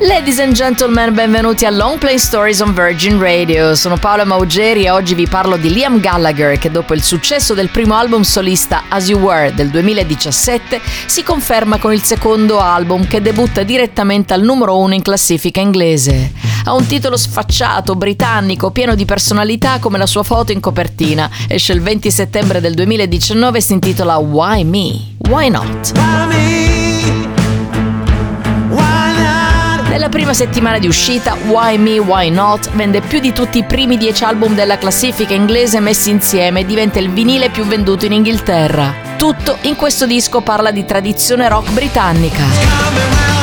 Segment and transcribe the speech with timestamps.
[0.00, 3.76] Ladies and gentlemen, benvenuti a Long Play Stories on Virgin Radio.
[3.76, 7.68] Sono Paola Maugeri e oggi vi parlo di Liam Gallagher che dopo il successo del
[7.68, 13.22] primo album solista As You Were del 2017 si conferma con il secondo album che
[13.22, 16.32] debutta direttamente al numero uno in classifica inglese.
[16.64, 21.30] Ha un titolo sfacciato, britannico, pieno di personalità come la sua foto in copertina.
[21.46, 25.14] Esce il 20 settembre del 2019 e si intitola Why Me?
[25.28, 25.92] Why Not?
[25.94, 27.33] Why me?
[29.94, 33.96] Nella prima settimana di uscita, Why Me, Why Not vende più di tutti i primi
[33.96, 38.92] 10 album della classifica inglese messi insieme e diventa il vinile più venduto in Inghilterra.
[39.16, 43.33] Tutto in questo disco parla di tradizione rock britannica.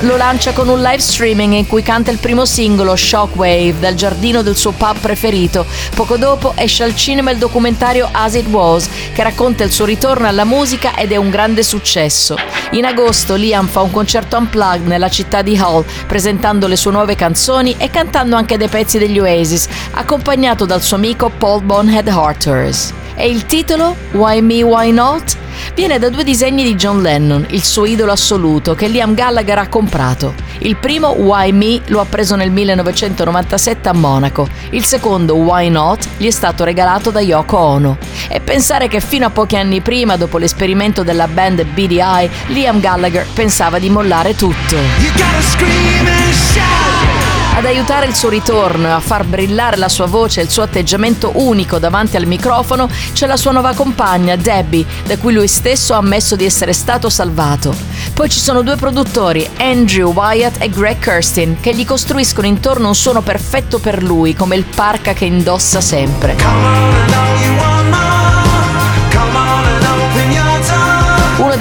[0.00, 4.42] Lo lancia con un live streaming in cui canta il primo singolo Shockwave dal giardino
[4.42, 5.66] del suo pub preferito.
[5.94, 10.26] Poco dopo esce al cinema il documentario As It Was che racconta il suo ritorno
[10.26, 12.36] alla musica ed è un grande successo.
[12.72, 17.14] In agosto Liam fa un concerto unplugged nella città di Hull presentando le sue nuove
[17.14, 22.92] canzoni e cantando anche dei pezzi degli Oasis accompagnato dal suo amico Paul Bonehead Harters.
[23.14, 25.41] E il titolo Why Me Why Not?
[25.74, 29.68] Viene da due disegni di John Lennon, il suo idolo assoluto, che Liam Gallagher ha
[29.68, 30.34] comprato.
[30.58, 34.48] Il primo, Why Me, lo ha preso nel 1997 a Monaco.
[34.70, 37.98] Il secondo, Why Not, gli è stato regalato da Yoko Ono.
[38.28, 43.26] E pensare che fino a pochi anni prima, dopo l'esperimento della band BDI, Liam Gallagher
[43.32, 44.76] pensava di mollare tutto.
[44.76, 47.11] You gotta scream and shout.
[47.54, 51.32] Ad aiutare il suo ritorno a far brillare la sua voce e il suo atteggiamento
[51.34, 55.98] unico davanti al microfono c'è la sua nuova compagna, Debbie, da cui lui stesso ha
[55.98, 57.74] ammesso di essere stato salvato.
[58.14, 62.94] Poi ci sono due produttori, Andrew Wyatt e Greg Kirsten, che gli costruiscono intorno un
[62.94, 66.34] suono perfetto per lui, come il parca che indossa sempre.
[66.36, 67.71] Come on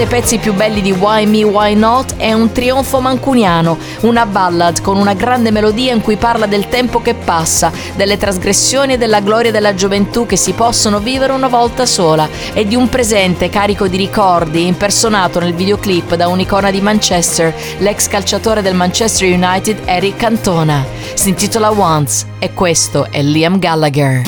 [0.00, 4.80] dei pezzi più belli di Why Me Why Not è un trionfo mancuniano, una ballad
[4.80, 9.20] con una grande melodia in cui parla del tempo che passa, delle trasgressioni e della
[9.20, 13.88] gloria della gioventù che si possono vivere una volta sola e di un presente carico
[13.88, 20.16] di ricordi impersonato nel videoclip da un'icona di Manchester, l'ex calciatore del Manchester United Eric
[20.16, 20.82] Cantona.
[21.12, 24.22] Si intitola Once e questo è Liam Gallagher.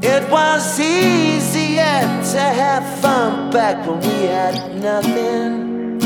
[0.00, 1.17] It was fun
[3.50, 5.98] back when we had nothing.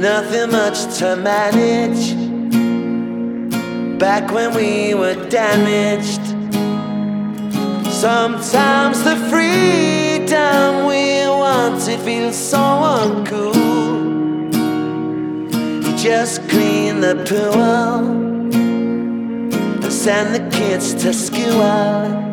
[0.00, 2.14] Nothing much to manage.
[3.98, 6.24] Back when we were damaged.
[7.90, 13.54] Sometimes the freedom we wanted feels so uncool.
[15.84, 17.60] You just clean the pool
[19.82, 22.28] and send the kids to school.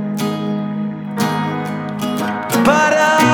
[2.65, 3.24] But oh,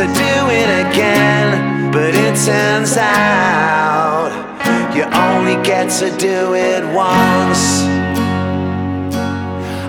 [0.00, 1.92] to do it again.
[1.92, 4.32] But it turns out
[4.96, 7.62] you only get to do it once.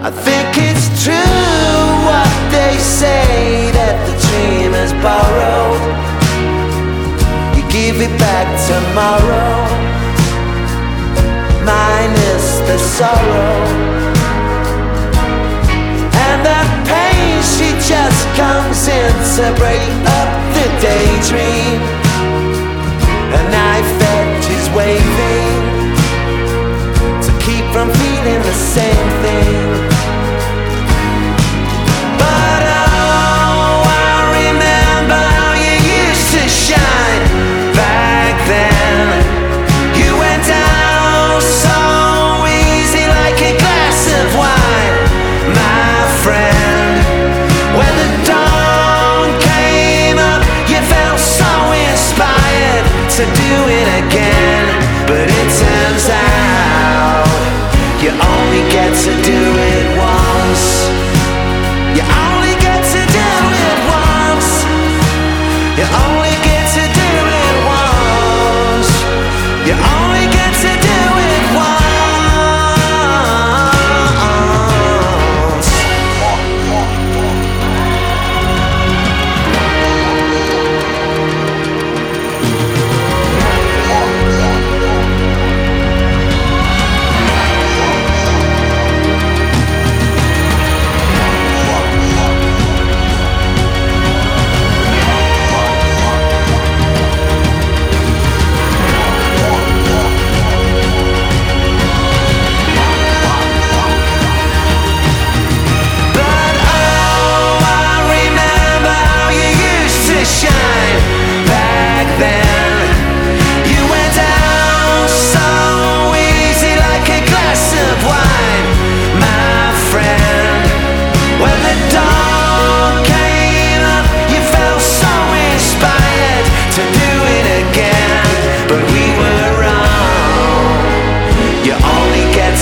[0.04, 5.84] I think it's true what they say that the dream is borrowed.
[7.56, 9.64] You give it back tomorrow,
[11.64, 13.56] minus the sorrow.
[16.28, 20.01] And that pain, she just comes in to break.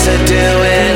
[0.05, 0.88] to do it.